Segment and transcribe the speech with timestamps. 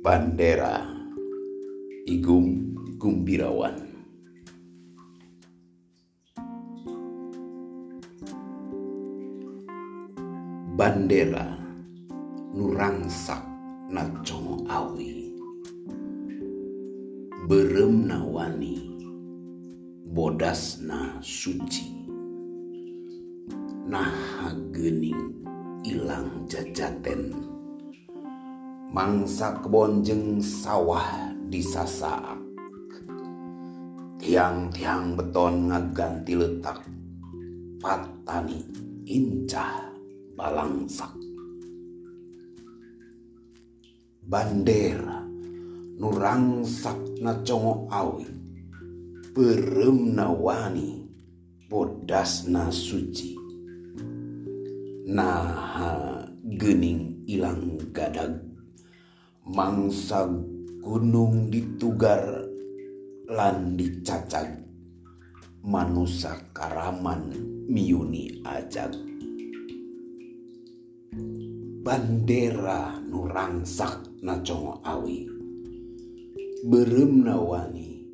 [0.00, 0.80] Bandera.
[2.08, 3.76] Igum Gumbirawan.
[10.72, 11.52] Bandera
[12.56, 13.44] Nurangsak
[13.92, 15.36] Nacongo Awi.
[17.44, 18.80] Berem Nawani
[20.08, 22.08] Bodasna Suci.
[23.84, 25.44] Nah gening
[25.84, 27.59] ilang jajaten
[28.90, 32.50] mangsa kebonjeng sawah disasaak
[34.20, 36.84] tiang-tiang beton ngaganti letak.
[37.80, 38.60] Patani
[39.08, 39.88] incah
[40.36, 41.16] balangsak.
[44.20, 45.24] Bandera
[45.96, 48.28] nurangsak na congo awi.
[49.32, 51.08] Berem nawani
[51.70, 53.38] bodas na suci.
[55.08, 58.49] Nah gening ilang gadag
[59.50, 60.30] mangsa
[60.78, 62.22] gunung ditugar
[63.26, 64.62] lan dicacag
[65.66, 67.34] manusa karaman
[67.66, 68.94] miuni ajag.
[71.82, 75.26] Bandera nurangsak nacongo awi.
[76.70, 78.06] Berem nawani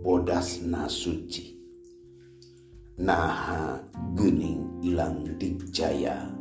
[0.00, 1.58] bodas na suci
[2.98, 3.76] nah
[4.16, 6.32] gening ilang dijaya.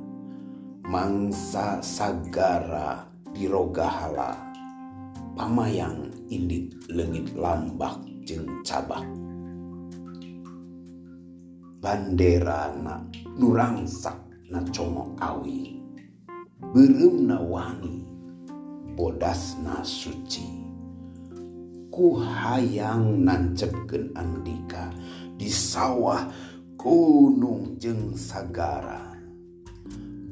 [0.87, 4.33] Mangsa sagara dirogahala.
[5.37, 9.05] Pamayang indit lengit lambak jeng cabak.
[11.77, 13.05] Bandera na
[13.37, 14.17] nurangsak
[14.49, 15.77] na como awi.
[16.73, 18.01] Berem na wangi
[18.97, 20.65] bodas na suci.
[21.93, 24.89] Ku hayang nancepken andika
[25.37, 26.25] di sawah
[26.73, 29.13] gunung jeng sagara.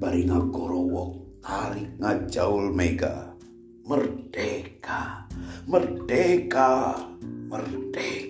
[0.02, 3.38] Bari ngagorowok tarik ngajaul mega.
[3.86, 5.30] Merdeka.
[5.70, 6.98] Merdeka.
[7.46, 8.25] Merdeka